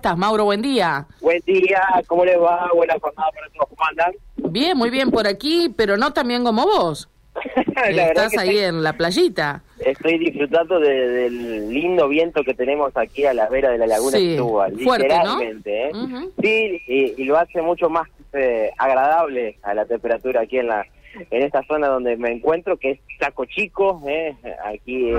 estás, 0.00 0.16
Mauro? 0.16 0.44
Buen 0.44 0.62
día. 0.62 1.08
Buen 1.20 1.40
día, 1.44 1.82
¿cómo 2.06 2.24
les 2.24 2.38
va? 2.40 2.70
Buena 2.72 2.94
jornada 3.00 3.32
para 3.32 3.48
todos, 3.48 3.68
¿cómo 3.70 3.82
andan? 3.90 4.12
Bien, 4.36 4.78
muy 4.78 4.90
bien 4.90 5.10
por 5.10 5.26
aquí, 5.26 5.74
pero 5.76 5.96
no 5.96 6.12
tan 6.12 6.28
bien 6.28 6.44
como 6.44 6.62
vos. 6.66 7.08
Estás 7.88 8.36
ahí 8.38 8.50
estoy, 8.50 8.58
en 8.58 8.84
la 8.84 8.92
playita. 8.92 9.64
estoy 9.80 10.18
disfrutando 10.18 10.78
de- 10.78 11.08
del 11.08 11.68
lindo 11.74 12.06
viento 12.08 12.44
que 12.44 12.54
tenemos 12.54 12.96
aquí 12.96 13.24
a 13.26 13.34
la 13.34 13.48
vera 13.48 13.70
de 13.70 13.78
la 13.78 13.88
laguna 13.88 14.18
Sí, 14.18 14.36
Setúbal, 14.36 14.78
fuerte, 14.78 15.08
¿no? 15.08 15.14
literalmente, 15.40 15.88
¿eh? 15.88 15.92
Ujú. 15.92 16.32
Sí, 16.42 16.82
y, 16.86 17.14
y 17.20 17.24
lo 17.24 17.36
hace 17.36 17.60
mucho 17.60 17.90
más 17.90 18.08
eh, 18.32 18.70
agradable 18.78 19.58
a 19.62 19.74
la 19.74 19.86
temperatura 19.86 20.42
aquí 20.42 20.58
en 20.58 20.68
la 20.68 20.84
en 21.30 21.42
esta 21.42 21.62
zona 21.64 21.88
donde 21.88 22.16
me 22.16 22.30
encuentro, 22.30 22.76
que 22.76 22.92
es 22.92 23.00
Chaco 23.18 23.44
Chico, 23.46 24.02
¿eh? 24.06 24.36
aquí 24.64 25.10
en, 25.10 25.18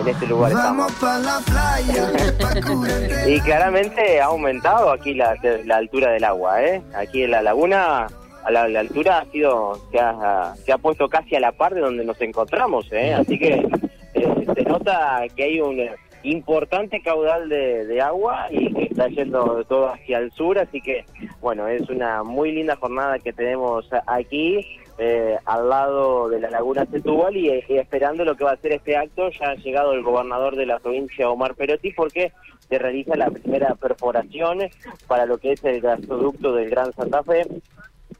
en 0.00 0.08
este 0.08 0.26
lugar 0.26 0.50
estamos. 0.50 0.86
Vamos 0.86 0.92
pa' 1.00 1.18
la 1.18 1.40
playa. 1.44 3.26
Y 3.28 3.40
claramente 3.40 4.20
ha 4.20 4.26
aumentado 4.26 4.90
aquí 4.90 5.14
la, 5.14 5.36
la 5.64 5.76
altura 5.76 6.12
del 6.12 6.24
agua, 6.24 6.62
¿eh? 6.64 6.82
Aquí 6.94 7.24
en 7.24 7.32
la 7.32 7.42
laguna, 7.42 8.06
a 8.44 8.50
la, 8.50 8.68
la 8.68 8.80
altura 8.80 9.18
ha 9.18 9.24
sido, 9.26 9.78
se 9.90 9.98
ha, 10.00 10.54
se 10.64 10.72
ha 10.72 10.78
puesto 10.78 11.08
casi 11.08 11.36
a 11.36 11.40
la 11.40 11.52
par 11.52 11.74
de 11.74 11.80
donde 11.80 12.04
nos 12.04 12.20
encontramos, 12.20 12.90
¿eh? 12.92 13.12
Así 13.14 13.38
que 13.38 13.66
eh, 14.14 14.46
se 14.54 14.62
nota 14.62 15.22
que 15.36 15.44
hay 15.44 15.60
un 15.60 15.80
importante 16.30 17.00
caudal 17.02 17.48
de, 17.48 18.00
agua 18.00 18.46
y 18.50 18.72
que 18.72 18.84
está 18.84 19.08
yendo 19.08 19.64
todo 19.64 19.88
hacia 19.88 20.18
el 20.18 20.30
sur, 20.32 20.58
así 20.58 20.80
que, 20.80 21.04
bueno, 21.40 21.66
es 21.68 21.88
una 21.88 22.22
muy 22.22 22.52
linda 22.52 22.76
jornada 22.76 23.18
que 23.18 23.32
tenemos 23.32 23.88
aquí. 24.06 24.66
eh, 24.98 25.36
al 25.44 25.68
lado 25.68 26.30
de 26.30 26.40
la 26.40 26.48
laguna 26.48 26.86
Setúbal 26.86 27.36
y, 27.36 27.50
y 27.68 27.76
esperando 27.76 28.24
lo 28.24 28.34
que 28.34 28.44
va 28.44 28.52
a 28.52 28.56
ser 28.56 28.72
este 28.72 28.96
acto, 28.96 29.28
ya 29.28 29.50
ha 29.50 29.54
llegado 29.56 29.92
el 29.92 30.02
gobernador 30.02 30.56
de 30.56 30.64
la 30.64 30.78
provincia, 30.78 31.28
Omar 31.28 31.54
Perotti, 31.54 31.92
porque 31.92 32.32
se 32.68 32.78
realiza 32.78 33.16
la 33.16 33.30
primera 33.30 33.74
perforación 33.74 34.60
para 35.06 35.26
lo 35.26 35.38
que 35.38 35.52
es 35.52 35.64
el 35.64 35.80
gasoducto 35.80 36.54
del 36.54 36.70
Gran 36.70 36.92
Santa 36.94 37.22
Fe. 37.22 37.46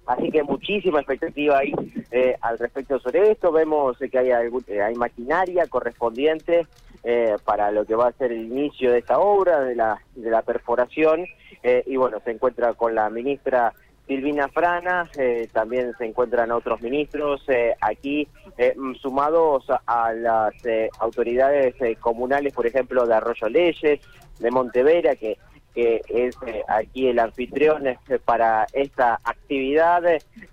Así 0.06 0.30
que 0.30 0.42
muchísima 0.42 1.00
expectativa 1.00 1.58
ahí 1.58 1.72
eh, 2.10 2.36
al 2.40 2.58
respecto 2.58 2.98
sobre 3.00 3.30
esto. 3.32 3.50
Vemos 3.52 4.00
eh, 4.00 4.08
que 4.08 4.18
hay, 4.18 4.30
algún- 4.30 4.64
eh, 4.68 4.80
hay 4.80 4.94
maquinaria 4.94 5.66
correspondiente 5.66 6.66
eh, 7.02 7.36
para 7.44 7.70
lo 7.72 7.84
que 7.84 7.94
va 7.94 8.08
a 8.08 8.12
ser 8.12 8.32
el 8.32 8.44
inicio 8.44 8.92
de 8.92 8.98
esta 8.98 9.18
obra, 9.18 9.60
de 9.60 9.74
la, 9.74 9.98
de 10.14 10.30
la 10.30 10.42
perforación. 10.42 11.26
eh, 11.62 11.82
y 11.86 11.96
bueno, 11.96 12.20
se 12.24 12.30
encuentra 12.30 12.74
con 12.74 12.94
la 12.94 13.10
ministra 13.10 13.72
Silvina 14.06 14.46
Frana, 14.46 15.10
eh, 15.18 15.48
también 15.52 15.92
se 15.98 16.04
encuentran 16.04 16.52
otros 16.52 16.80
ministros 16.80 17.42
eh, 17.48 17.74
aquí 17.80 18.28
eh, 18.56 18.76
sumados 19.00 19.68
a, 19.68 19.80
a 19.86 20.12
las 20.12 20.54
eh, 20.64 20.88
autoridades 21.00 21.74
comunales, 21.98 22.52
por 22.54 22.66
ejemplo, 22.68 23.04
de 23.04 23.14
Arroyo 23.14 23.48
Leyes, 23.48 24.00
de 24.38 24.50
Montevera, 24.52 25.16
que, 25.16 25.38
que 25.76 26.00
es 26.08 26.34
eh, 26.46 26.62
aquí 26.68 27.06
el 27.06 27.18
anfitrión 27.18 27.86
eh, 27.86 27.98
para 28.24 28.66
esta 28.72 29.20
actividad. 29.22 30.02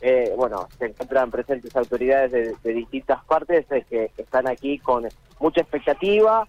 Eh, 0.02 0.34
bueno, 0.36 0.68
se 0.78 0.88
encuentran 0.88 1.32
presentes 1.32 1.74
autoridades 1.78 2.32
de, 2.62 2.74
distintas 2.74 3.24
partes 3.24 3.66
eh, 3.72 3.86
que 3.90 4.12
están 4.18 4.50
aquí 4.50 4.80
con 4.80 5.08
mucha 5.40 5.62
expectativa 5.62 6.46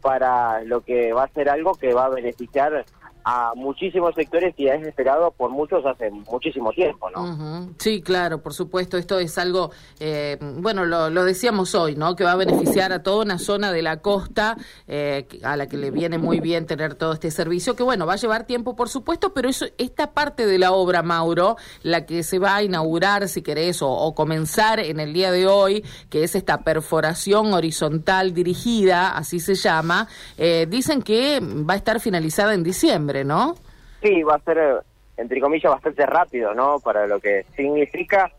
para 0.00 0.62
lo 0.62 0.80
que 0.80 1.12
va 1.12 1.24
a 1.24 1.28
ser 1.28 1.50
algo 1.50 1.74
que 1.74 1.92
va 1.92 2.06
a 2.06 2.10
beneficiar 2.10 2.86
a 3.28 3.54
muchísimos 3.56 4.14
sectores 4.14 4.54
y 4.56 4.68
es 4.68 4.86
esperado 4.86 5.32
por 5.32 5.50
muchos 5.50 5.84
hace 5.84 6.12
muchísimo 6.12 6.70
tiempo, 6.70 7.10
¿no? 7.10 7.68
Sí, 7.76 8.00
claro, 8.00 8.40
por 8.40 8.54
supuesto. 8.54 8.96
Esto 8.96 9.18
es 9.18 9.36
algo, 9.36 9.72
eh, 9.98 10.38
bueno, 10.40 10.84
lo, 10.84 11.10
lo 11.10 11.24
decíamos 11.24 11.74
hoy, 11.74 11.96
¿no? 11.96 12.14
Que 12.14 12.22
va 12.22 12.32
a 12.32 12.36
beneficiar 12.36 12.92
a 12.92 13.02
toda 13.02 13.24
una 13.24 13.38
zona 13.40 13.72
de 13.72 13.82
la 13.82 13.96
costa 14.00 14.56
eh, 14.86 15.26
que- 15.28 15.44
a 15.44 15.56
la 15.56 15.66
que 15.66 15.76
le 15.76 15.90
viene 15.90 16.18
muy 16.18 16.38
bien 16.38 16.66
tener 16.66 16.94
todo 16.94 17.14
este 17.14 17.32
servicio, 17.32 17.74
que 17.74 17.82
bueno, 17.82 18.06
va 18.06 18.12
a 18.12 18.16
llevar 18.16 18.44
tiempo, 18.46 18.76
por 18.76 18.88
supuesto, 18.88 19.34
pero 19.34 19.48
eso, 19.48 19.66
esta 19.76 20.12
parte 20.12 20.46
de 20.46 20.58
la 20.60 20.70
obra, 20.70 21.02
Mauro, 21.02 21.56
la 21.82 22.06
que 22.06 22.22
se 22.22 22.38
va 22.38 22.54
a 22.54 22.62
inaugurar, 22.62 23.28
si 23.28 23.42
querés, 23.42 23.82
o, 23.82 23.90
o 23.90 24.14
comenzar 24.14 24.78
en 24.78 25.00
el 25.00 25.12
día 25.12 25.32
de 25.32 25.48
hoy, 25.48 25.84
que 26.10 26.22
es 26.22 26.36
esta 26.36 26.58
perforación 26.62 27.52
horizontal 27.54 28.32
dirigida, 28.34 29.16
así 29.16 29.40
se 29.40 29.56
llama, 29.56 30.06
eh, 30.38 30.68
dicen 30.70 31.02
que 31.02 31.40
va 31.40 31.74
a 31.74 31.76
estar 31.76 31.98
finalizada 31.98 32.54
en 32.54 32.62
diciembre, 32.62 33.15
¿no? 33.24 33.56
Sí, 34.02 34.22
va 34.22 34.36
a 34.36 34.40
ser, 34.40 34.58
eh, 34.58 34.74
entre 35.16 35.40
comillas, 35.40 35.72
bastante 35.72 36.04
rápido, 36.06 36.54
¿no? 36.54 36.80
Para 36.80 37.06
lo 37.06 37.20
que 37.20 37.44
significa 37.56 38.30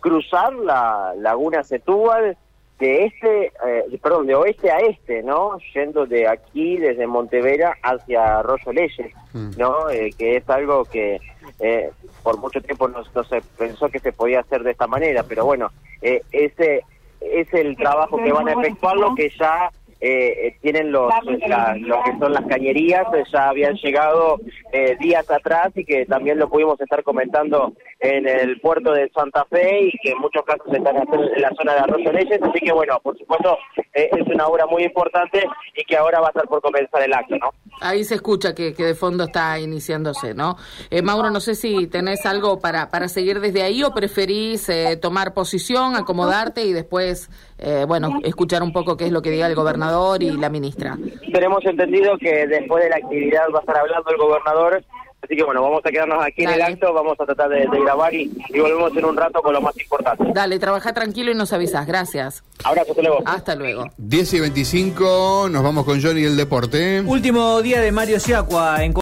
cruzar 0.00 0.52
la 0.52 1.14
laguna 1.16 1.62
Setúbal 1.62 2.36
de 2.78 3.04
este, 3.04 3.46
eh, 3.66 3.98
perdón, 4.02 4.26
de 4.26 4.34
oeste 4.34 4.70
a 4.70 4.78
este, 4.78 5.22
¿no? 5.22 5.58
Yendo 5.72 6.06
de 6.06 6.26
aquí, 6.26 6.76
desde 6.76 7.06
Montevera, 7.06 7.76
hacia 7.82 8.40
Arroyo 8.40 8.72
Leyes, 8.72 9.12
¿no? 9.56 9.88
Eh, 9.90 10.10
que 10.18 10.36
es 10.36 10.50
algo 10.50 10.84
que 10.84 11.20
eh, 11.60 11.90
por 12.22 12.38
mucho 12.38 12.60
tiempo 12.60 12.88
no, 12.88 13.02
no 13.14 13.24
se 13.24 13.40
pensó 13.56 13.88
que 13.88 14.00
se 14.00 14.12
podía 14.12 14.40
hacer 14.40 14.62
de 14.62 14.72
esta 14.72 14.86
manera, 14.86 15.22
pero 15.22 15.44
bueno, 15.44 15.70
eh, 16.02 16.20
ese 16.32 16.82
es 17.20 17.52
el 17.54 17.76
trabajo 17.76 18.18
que 18.18 18.32
van 18.32 18.48
a 18.48 18.52
efectuar, 18.52 18.96
lo 18.96 19.14
que 19.14 19.30
ya 19.38 19.70
eh, 20.06 20.48
eh, 20.48 20.56
tienen 20.60 20.92
los, 20.92 21.10
la- 21.48 21.74
lo 21.76 22.02
que 22.02 22.10
son 22.18 22.32
las 22.34 22.44
cañerías, 22.46 23.06
eh, 23.14 23.24
ya 23.32 23.48
habían 23.48 23.74
llegado 23.76 24.38
eh, 24.72 24.96
días 25.00 25.30
atrás 25.30 25.70
y 25.74 25.84
que 25.84 26.04
también 26.04 26.38
lo 26.38 26.50
pudimos 26.50 26.78
estar 26.80 27.02
comentando 27.02 27.72
en 28.04 28.28
el 28.28 28.60
puerto 28.60 28.92
de 28.92 29.10
Santa 29.14 29.46
Fe 29.50 29.86
y 29.86 29.92
que 30.02 30.10
en 30.10 30.18
muchos 30.18 30.42
casos 30.44 30.66
están 30.70 30.94
en 30.96 31.40
la 31.40 31.50
zona 31.56 31.72
de 31.72 31.80
Arroyo 31.80 32.12
Leyes, 32.12 32.38
así 32.42 32.60
que 32.60 32.72
bueno, 32.72 33.00
por 33.02 33.16
supuesto 33.16 33.56
eh, 33.94 34.10
es 34.12 34.26
una 34.26 34.46
obra 34.46 34.66
muy 34.66 34.84
importante 34.84 35.42
y 35.74 35.84
que 35.84 35.96
ahora 35.96 36.20
va 36.20 36.26
a 36.26 36.30
estar 36.30 36.46
por 36.46 36.60
comenzar 36.60 37.02
el 37.02 37.14
acto, 37.14 37.36
¿no? 37.36 37.50
Ahí 37.80 38.04
se 38.04 38.16
escucha 38.16 38.54
que, 38.54 38.74
que 38.74 38.84
de 38.84 38.94
fondo 38.94 39.24
está 39.24 39.58
iniciándose, 39.58 40.34
¿no? 40.34 40.56
Eh, 40.90 41.00
Mauro, 41.00 41.30
no 41.30 41.40
sé 41.40 41.54
si 41.54 41.86
tenés 41.86 42.26
algo 42.26 42.60
para, 42.60 42.90
para 42.90 43.08
seguir 43.08 43.40
desde 43.40 43.62
ahí 43.62 43.82
o 43.82 43.92
preferís 43.92 44.68
eh, 44.68 44.98
tomar 45.00 45.32
posición, 45.32 45.96
acomodarte 45.96 46.64
y 46.64 46.74
después, 46.74 47.30
eh, 47.58 47.84
bueno, 47.88 48.18
escuchar 48.22 48.62
un 48.62 48.72
poco 48.72 48.98
qué 48.98 49.06
es 49.06 49.12
lo 49.12 49.22
que 49.22 49.30
diga 49.30 49.46
el 49.46 49.54
gobernador 49.54 50.22
y 50.22 50.30
la 50.30 50.50
ministra. 50.50 50.98
Tenemos 51.32 51.64
entendido 51.64 52.18
que 52.18 52.46
después 52.46 52.84
de 52.84 52.90
la 52.90 52.96
actividad 52.96 53.46
va 53.54 53.58
a 53.58 53.60
estar 53.60 53.78
hablando 53.78 54.10
el 54.10 54.16
gobernador, 54.18 54.84
así 55.24 55.36
que 55.36 55.42
bueno, 55.44 55.62
vamos 55.62 55.80
a 55.84 55.90
quedarnos 55.90 56.24
aquí 56.24 56.42
en 56.44 56.50
el 56.50 56.58
Dale. 56.58 56.74
acto, 56.74 56.92
vamos 56.92 57.16
a 57.18 57.24
tratar 57.26 57.48
de, 57.48 57.66
de 57.66 57.80
grabar 57.80 58.14
y, 58.14 58.30
y 58.50 58.60
volvemos 58.60 58.96
en 58.96 59.04
un 59.04 59.16
rato 59.16 59.40
con 59.42 59.52
lo 59.52 59.60
más 59.60 59.76
importante. 59.78 60.24
Dale, 60.34 60.58
trabaja 60.58 60.92
tranquilo 60.92 61.30
y 61.32 61.34
nos 61.34 61.52
avisas. 61.52 61.86
Gracias. 61.86 62.42
Abrazo, 62.62 62.90
hasta 62.92 63.02
luego. 63.02 63.18
Hasta 63.26 63.54
luego. 63.56 63.84
10 63.98 64.34
y 64.34 64.40
25, 64.40 65.48
nos 65.50 65.62
vamos 65.62 65.84
con 65.84 66.00
Johnny 66.02 66.20
y 66.22 66.24
el 66.24 66.36
deporte. 66.36 67.00
Último 67.00 67.60
día 67.62 67.80
de 67.80 67.90
Mario 67.92 68.20
Siacua 68.20 68.84
en 68.84 68.92